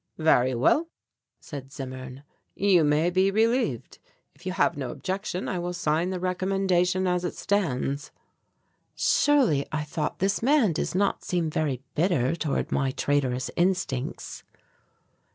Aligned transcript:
"Very 0.17 0.55
well," 0.55 0.87
said 1.39 1.71
Zimmern, 1.71 2.23
"you 2.55 2.83
may 2.83 3.11
be 3.11 3.29
relieved. 3.29 3.99
If 4.33 4.47
you 4.47 4.53
have 4.53 4.75
no 4.75 4.89
objection 4.89 5.47
I 5.47 5.59
will 5.59 5.73
sign 5.73 6.09
the 6.09 6.19
recommendation 6.19 7.05
as 7.05 7.23
it 7.23 7.35
stands." 7.35 8.09
Surely, 8.95 9.67
I 9.71 9.83
thought, 9.83 10.17
this 10.17 10.41
man 10.41 10.73
does 10.73 10.95
not 10.95 11.23
seem 11.23 11.51
very 11.51 11.83
bitter 11.93 12.35
toward 12.35 12.71
my 12.71 12.89
traitorous 12.89 13.51
instincts. 13.55 14.43